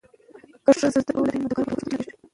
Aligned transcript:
که 0.65 0.71
ښځه 0.79 0.87
زده 1.03 1.11
کړه 1.15 1.19
ولري، 1.21 1.39
نو 1.39 1.47
د 1.49 1.53
کاروبار 1.57 1.73
فرصتونه 1.77 1.97
زیاتېږي. 2.05 2.17